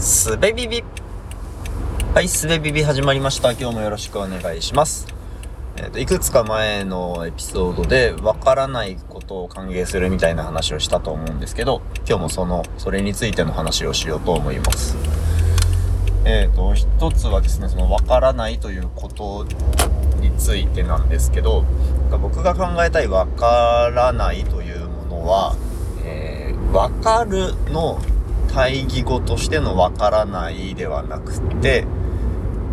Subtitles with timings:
[0.00, 0.84] すべビビ
[2.14, 3.50] はい、すべビビ始まりました。
[3.50, 5.08] 今日もよろしくお願いします。
[5.76, 14.96] えっ、と、いくつか前のエピソードで、わからないことを歓迎するみたいな話をしたと思うんですけど、今日もその、それについての話をしようと思います。
[16.24, 19.46] えっ、と、一つはですね、その、わからないということ
[20.20, 21.64] についてなんですけど、
[22.22, 25.56] 僕が考えたいわからないというものは、
[26.04, 28.00] えー、わかるの
[28.48, 31.86] 対義語としてのわからないではなくて、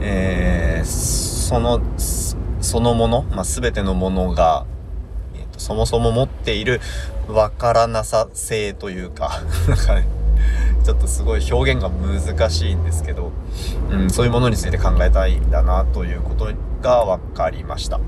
[0.01, 1.81] えー、その、
[2.61, 4.65] そのもの、まあ、全てのものが、
[5.35, 6.81] えーと、そもそも持っている
[7.27, 10.01] わからなさ性というか、 なんか、
[10.83, 13.31] ちょっとすごい表現が難しいんですけど、
[13.89, 16.49] うん、そういうものについて考えたいんだなということ
[16.81, 17.97] が分かりました。
[17.97, 18.03] うん。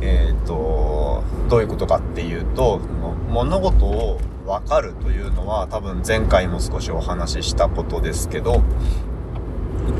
[0.00, 2.80] えっ、ー、と、どういうことかっていうと、
[3.28, 8.62] 物事を分かるというのは多分前回も少しお話ししたことですけど、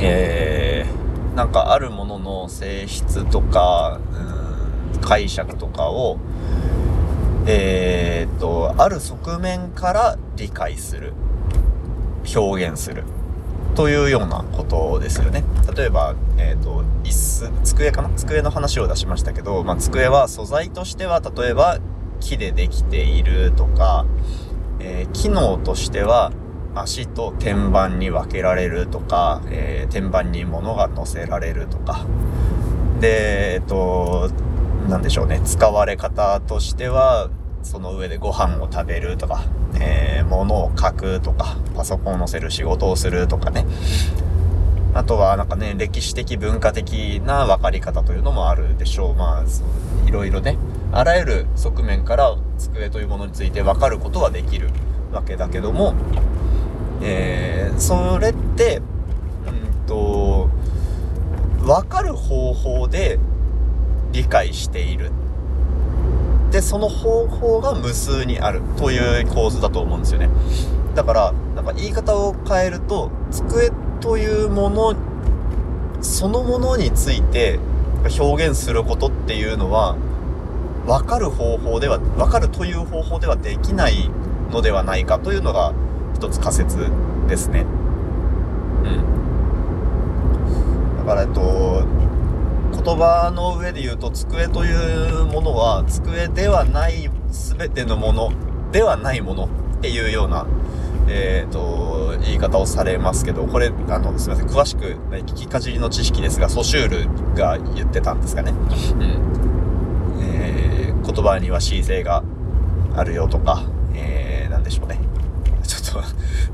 [0.00, 4.00] えー、なんかあるものの性質とか、
[4.94, 6.18] うん、解釈とかを、
[7.46, 11.12] えー、っと、ある側面から理解する、
[12.34, 13.04] 表現する。
[13.74, 15.44] というようなことですよね。
[15.76, 18.10] 例えば、えっ、ー、と、椅子、机かな？
[18.16, 21.78] 机の話を出しましたけど、まあ、机は素材としては、例えば、
[22.18, 24.04] 木でできているとか、
[24.80, 26.32] えー、機能としては、
[26.74, 32.06] 足と天板に分けられるとか、えー、天板に物が乗せられるとか。
[33.00, 34.30] で、えっと、
[34.88, 35.40] 何でしょうね。
[35.44, 37.30] 使われ方としては、
[37.62, 39.44] その上でご飯を食べるとか、
[39.80, 43.66] えー、物を書くとか、パソコンを載せる仕事をするとかね。
[44.94, 49.14] あとはなんかね、歴史的文化的な分かり方というのもあるでしょう。
[49.14, 49.44] まあ、
[50.06, 50.56] いろいろね、
[50.92, 54.70] あらゆる側面から机というものについて分かることはできる
[55.12, 55.94] わけだけども、
[57.02, 58.80] えー、それって、
[59.46, 60.50] うんと、
[61.60, 63.18] 分かる方法で
[64.12, 65.12] 理解している。
[66.50, 70.30] で、その方法が無数にあるという構図だと思うんですよね。
[70.94, 74.94] だから、なんか言い方を変えると、机というもの
[76.00, 77.58] そのものについて
[78.18, 79.96] 表現することっていうのは、
[80.86, 84.08] 分かる方法では、分かるという方法ではできない
[84.50, 85.74] のではないかというのが
[86.14, 86.78] 一つ仮説
[87.28, 87.66] ですね。
[88.84, 88.88] う
[90.94, 90.98] ん。
[90.98, 91.82] だから、えっと、
[92.72, 98.32] 言葉の上で言うと、机というものは、机ではない全てのもの
[98.72, 100.46] ではないものっていうような、
[101.08, 108.52] えっ、ー、と、言い方をされますけど、これ、あの、すみません、詳しく、聞きかじりの知識ですが、ソシュールが言ってたんですかね。
[108.52, 110.22] うん。
[110.22, 112.22] えー、言葉には恣意性が
[112.94, 113.64] あるよとか、
[113.94, 114.98] えー、なんでしょうね。
[115.62, 116.08] ちょっと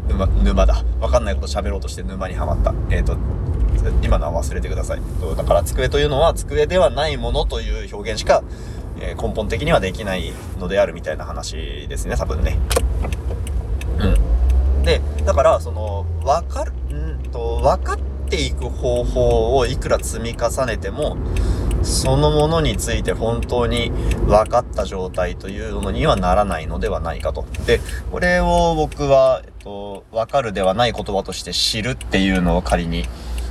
[0.09, 0.85] 沼、沼だ。
[1.01, 2.75] わかんないこと喋ろうとして沼にはまった。
[2.91, 3.17] えっ、ー、と、
[4.03, 5.01] 今のは忘れてください。
[5.37, 8.43] だから机というのは机ではないものという表現しか、
[9.01, 12.59] えー、根本的にはできないのであるみたいな話ですね、多分ね。
[13.99, 14.34] うん。
[15.25, 17.99] だから、その、わかる、んと、分かっ
[18.29, 21.17] ていく方法をいくら積み重ねても、
[21.83, 23.91] そのものについて本当に
[24.27, 27.45] 分かった状態というのにはならないのではないかと。
[27.67, 27.81] で、
[28.11, 33.05] これを僕は、えっと、分かるではない言葉として知るっていうのを仮に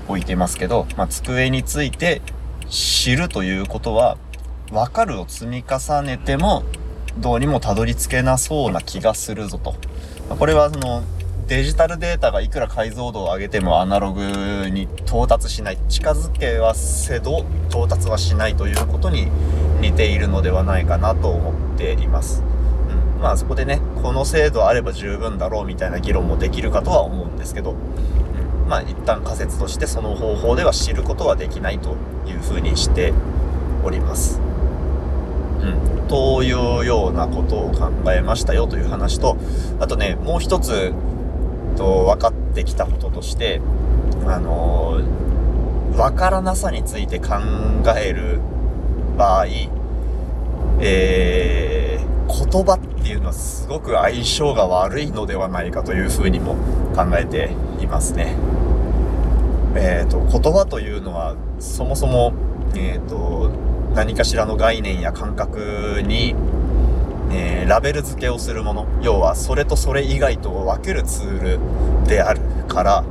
[0.07, 2.21] 置いてますけど、まあ、机について
[2.69, 4.17] 知るということは、
[4.71, 6.63] 分かるを積み重ねても、
[7.17, 9.75] どうにもたどり着けなそうな気がするぞと。
[10.37, 11.03] これはその、
[11.47, 14.21] デジタルデータがいくら解像度を上げてもアナログ
[14.69, 15.77] に到達しない。
[15.89, 19.27] 近づけはせど到達はしないということに
[19.81, 22.41] 似ているのではないかなと思っています。
[23.15, 23.21] うん。
[23.21, 28.69] まあそこでね、この精度あれば十分だろうみたいな議論もできるかとは思うんですけど、うん。
[28.69, 33.11] まあ一旦仮説としてその方法では知ることはできないというふうにして
[33.83, 34.39] おります。
[35.61, 36.07] うん。
[36.07, 39.35] というようなことを考えましたよという話と、
[39.81, 40.93] あとね、もう一つ
[41.75, 43.61] と、分かってきたこととして、
[44.25, 47.35] あのー、分からなさについて考
[47.97, 48.39] える
[49.17, 49.47] 場合、
[50.79, 56.55] えー、言葉っていうのはすごく相性が悪いのではないかというふうにも
[56.95, 58.35] 考えていますね。
[59.75, 62.33] えっ、ー、と、言葉というのはそもそも、
[62.75, 63.51] えっ、ー、と、
[63.95, 66.35] 何かしらの概念や感覚に
[67.33, 68.87] えー、ラベル付けをするもの。
[69.01, 71.59] 要は、それとそれ以外とを分けるツール
[72.07, 73.03] であるから、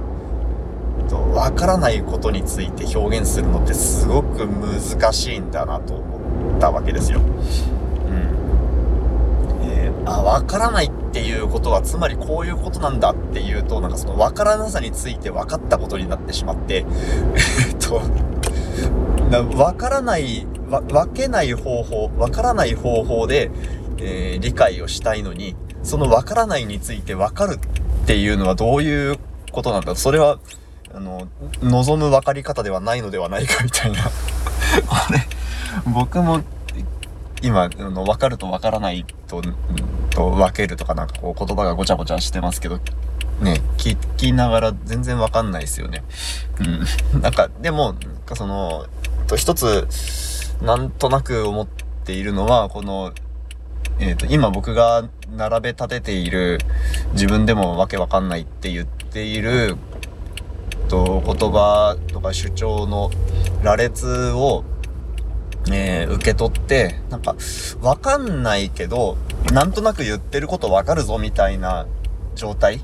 [1.34, 7.20] わからないことについて表現するのってすごく難しいんだなと思ったわけですよ。
[7.20, 7.26] うん。
[9.66, 16.86] え、ー、あ、わからないっていうことは、つまりこういうことなんだっていうと、なんかそのわからなさについて分かったことになってしまって、
[17.68, 18.00] えっと、
[19.56, 23.50] わからない、分けない方法、わからない方法で、
[24.04, 29.18] えー、理解をしたいのに、そのわからないについて分かるっていうのはどういう
[29.52, 29.94] ことなんだ？
[29.94, 30.38] それは、
[30.94, 31.28] あの、
[31.62, 34.04] 望む分かり方ではないのではないかみたいな
[34.86, 35.20] これ、
[35.92, 36.42] 僕も
[37.42, 39.42] 今、あの、分かると分からないと、
[40.10, 42.78] と分けるとかなんかこう言葉がごちゃごちゃしてますけど、
[43.40, 46.04] ね、聞きながら全然分かんないですよね。
[47.14, 47.20] うん。
[47.20, 47.94] なんか、でも、
[48.34, 48.86] その、
[49.26, 49.88] と一つ、
[50.62, 53.12] なんとなく思っているのは、この、
[54.02, 56.58] えっ、ー、と、今僕が並べ立てている、
[57.12, 59.76] 自分でもわけわかんないって言っている、
[60.88, 63.12] と、言葉とか主張の
[63.62, 64.64] 羅列を、
[65.70, 67.36] えー、受け取って、なんか、
[67.80, 69.16] わかんないけど、
[69.52, 71.86] なんとなく言ってることわかるぞみたいな
[72.34, 72.80] 状態。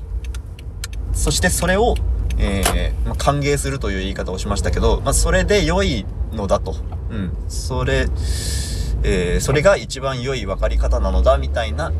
[1.11, 1.95] そしてそれを、
[2.37, 6.77] えー、まあ、歓迎するという言い方をしましたけど、まあ、それで良いのだと。
[7.09, 7.35] うん。
[7.49, 8.07] それ、
[9.03, 11.91] えー、それが一番良い分かり方なのだ、みたいな、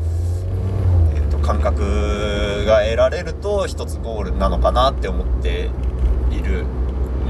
[1.14, 5.70] えっ、ー、と、感覚が得られると、一つゴールなのかなって思って
[6.30, 6.64] いる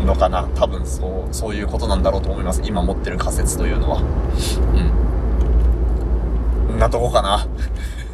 [0.05, 0.49] のかな。
[0.55, 2.63] 多分そう、そういうことなんだろうと思います。
[2.65, 4.03] 今持ってる仮説というのは。
[6.71, 6.79] うん。
[6.79, 7.47] なとこかな。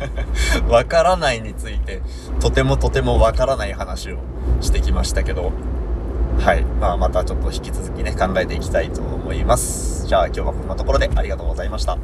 [0.68, 2.02] わからないについて、
[2.40, 4.18] とてもとてもわからない話を
[4.60, 5.52] してきましたけど、
[6.38, 6.62] はい。
[6.62, 10.06] まあ、またちょっと引き続きね、考えていきたいと思います。
[10.06, 11.98] じゃあ今日はこんなところでありがとうございました。